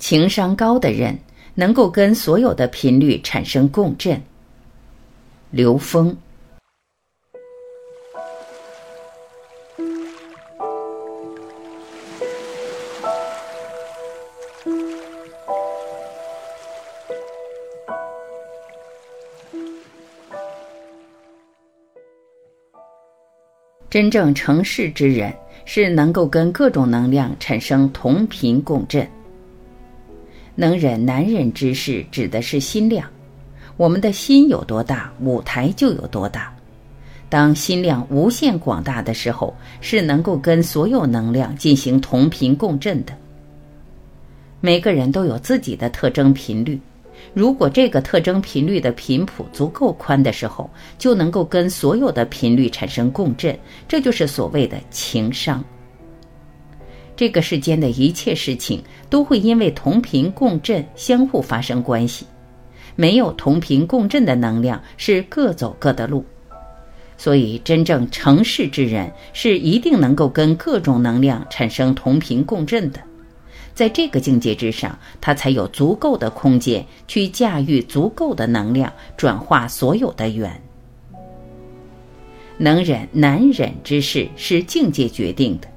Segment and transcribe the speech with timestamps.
[0.00, 1.16] 情商高的人
[1.54, 4.20] 能够跟所有的频率产生共振。
[5.50, 6.16] 刘峰。
[23.90, 25.30] 真正成事之人
[25.66, 29.06] 是能够跟各种能量产生同频共振。
[30.54, 33.06] 能忍难忍之事，指的是心量。
[33.76, 36.54] 我们的心有多大，舞台就有多大。
[37.28, 43.12] 当心量无限广大的时候，是能够跟所有能量进行同频共振的。
[44.60, 46.78] 每个人都有自己的特征频率。
[47.32, 55.64] 如果这个特征频率的频谱足够宽的时候，就能够跟所有的频率产生共振，这就是所谓的情商。
[57.20, 62.24] 这个世间的一切事情都会因为同频共振相互发生关系，
[62.96, 66.24] 没有同频共振的能量是各走各的路。
[67.18, 72.98] 所以，真正成事之人是一定能够跟各种能量产生同频共振的。
[73.74, 80.50] 在这个境界之上，他才有足够的空间去驾驭足够的能量，转化所有的缘。
[82.56, 85.68] 能忍难忍之事是境界决定的。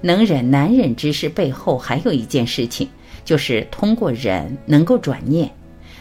[0.00, 2.88] 能忍难忍之事背后还有一件事情，
[3.24, 5.50] 就是通过忍能够转念。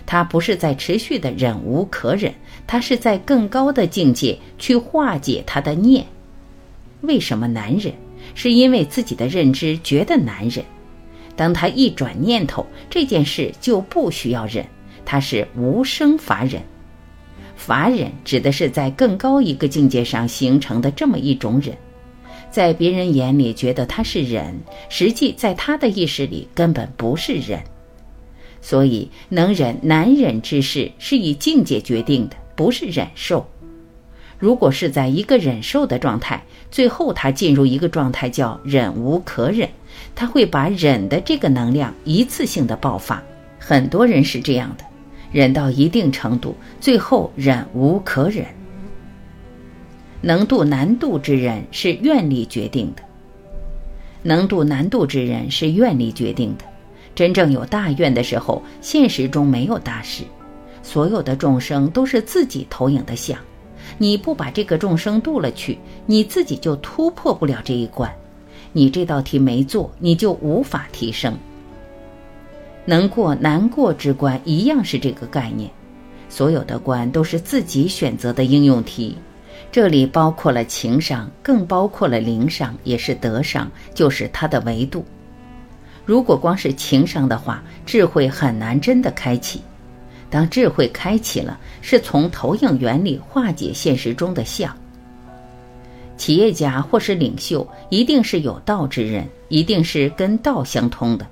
[0.05, 2.33] 他不是在持续的忍无可忍，
[2.65, 6.05] 他是在更高的境界去化解他的念。
[7.01, 7.93] 为什么难忍？
[8.33, 10.63] 是因为自己的认知觉得难忍。
[11.35, 14.65] 当他一转念头，这件事就不需要忍，
[15.05, 16.61] 他是无生法忍。
[17.55, 21.75] 法忍指的是在更高一个境界上形成的这么一种忍，
[22.49, 24.59] 在别人眼里觉得他是忍，
[24.89, 27.61] 实际在他的意识里根本不是忍。
[28.61, 33.47] 所以，能忍难忍之事是以境界决定的，不是忍受。
[34.39, 39.69] 如果是在一个忍受的状态，最后他进入一个状态叫忍无可忍。
[40.13, 43.21] 他会把忍的这个能量一次性的爆发，
[43.59, 44.83] 很多人是这样的，
[45.31, 48.45] 忍到一定程度，最后忍无可忍。
[50.27, 53.03] 能度难度之人是愿力决定的，
[54.23, 56.65] 能度难度之人是愿力决定的。
[57.15, 60.25] 真正有大愿的时候，现实中没有大事，
[60.83, 63.39] 所有的众生都是自己投影的像，
[63.97, 68.13] 你不把这个众生渡了去，你自己就突破不了这一关。
[68.73, 71.37] 你这道题没做，你就无法提升。
[72.83, 75.71] 能过难过之关，一样是这个概念。
[76.27, 79.17] 所有的关都是自己选择的应用题，
[79.71, 85.05] 这里包括了情商，更包括了灵商，也是德商，就是它的维度。
[86.05, 89.61] 如果光是情商的话，智慧很难真的开启。
[90.29, 94.75] 当智慧开启了，是从投影原理化解现实中的相。
[96.17, 101.27] 企业家或是领袖，一定是有道之人，一定是跟道相通的。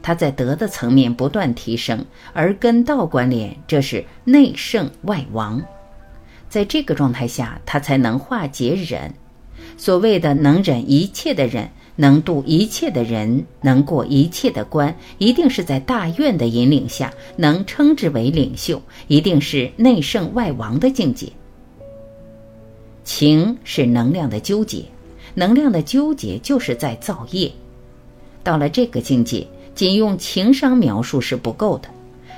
[0.00, 5.62] 他在德的层面不断提升，而跟道关联，这是内圣外王。
[6.52, 9.10] 在这个状态下，他才能化解忍。
[9.78, 21.26] 所谓的能忍一切的人，能度一切的人，能过一切的关，一定是在大愿的引领下，能称之为领袖，一定是内圣外王的境界。
[23.02, 24.84] 情是能量的纠结，
[25.32, 27.50] 能量的纠结就是在造业。
[28.42, 31.88] 到了这个境界，仅用情商描述是不够的，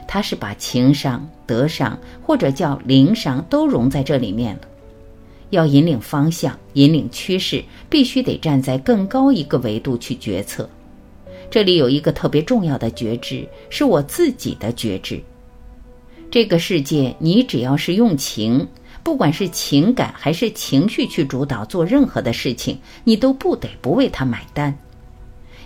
[0.06, 4.62] 它是把情商、德商或者叫灵商都融在这里面了。
[5.50, 10.68] 要引领方向、引领趋势，必须得站在更高一个维度去决策。
[11.50, 15.22] 这里有一个特别重要的觉知，是我自己的觉知。
[16.30, 18.66] 这个世界，你只要是用情。
[19.04, 24.74] 不管是情感还是情绪去主导做任何的事情，你都不得不为他买单，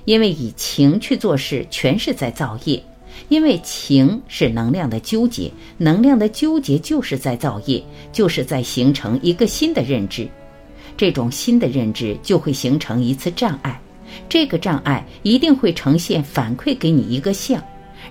[0.07, 2.83] 因为以情去做事全是在造业，
[3.29, 10.27] 因为情是能量的纠结，能量的纠结就是在造业，就是在形成一个新的认知，
[10.97, 13.79] 这种新的认知就会形成一次障碍，
[14.29, 17.63] 这个障碍一定会呈现反馈给你一个相，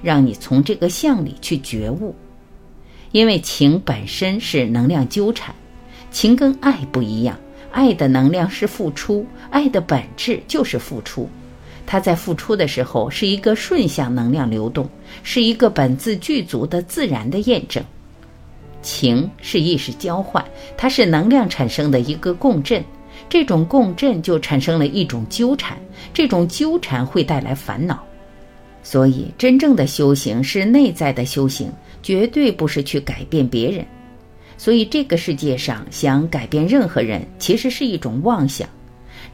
[0.04, 2.16] 让你从这个相里去觉悟。
[3.12, 5.56] 因为情本身是能量纠缠，
[6.12, 7.40] 情跟爱不一样，
[7.72, 11.28] 爱的能量是付出，爱的本质就是付出。
[11.88, 14.88] 它在付出的时候是一个顺向能量流动，
[15.24, 17.84] 是一个本自具足的自然的验证。
[18.82, 20.44] 情是意识交换，
[20.78, 22.84] 它是能量产生的一个共振，
[23.28, 25.78] 这种共振就产生了一种纠缠，
[26.14, 28.04] 这种纠缠会带来烦恼。
[28.84, 31.72] 所以，真正的修行是内在的修行，
[32.04, 33.86] 绝对不是去改变别人。
[34.58, 38.68] 所以，这个世界上想改变任何人，其实是一种妄想。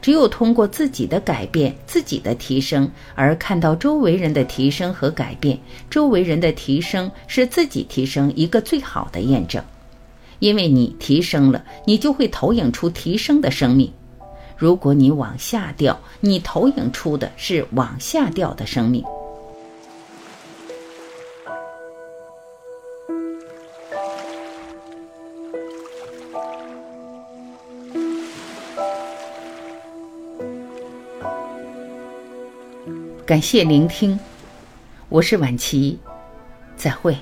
[0.01, 5.57] 只有通过自己的改变、自己的提升，而看到周围人的提升和改变，
[5.89, 9.63] 周围人的提升是自己提升一个最好的验证。
[10.39, 13.89] 因为你提升了，你就会投影出提升的生命。
[14.57, 19.03] 如果你往下掉，你投影出的是往下掉的生命。
[33.25, 34.19] 感谢聆听
[35.07, 35.97] 我是婉琪
[36.75, 37.15] 再会。